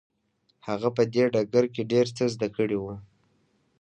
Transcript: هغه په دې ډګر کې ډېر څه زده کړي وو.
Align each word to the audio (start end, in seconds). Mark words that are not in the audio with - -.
هغه 0.67 0.89
په 0.97 1.03
دې 1.13 1.23
ډګر 1.33 1.65
کې 1.73 1.83
ډېر 1.91 2.05
څه 2.17 2.23
زده 2.33 2.47
کړي 2.55 2.77
وو. 2.79 2.95